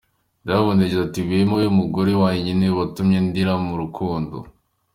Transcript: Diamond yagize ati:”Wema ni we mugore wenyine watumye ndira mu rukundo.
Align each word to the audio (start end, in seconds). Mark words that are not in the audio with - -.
Diamond 0.45 0.79
yagize 0.81 1.01
ati:”Wema 1.05 1.53
ni 1.55 1.57
we 1.57 1.65
mugore 1.79 2.11
wenyine 2.21 2.65
watumye 2.77 3.17
ndira 3.25 3.53
mu 3.65 3.73
rukundo. 3.81 4.37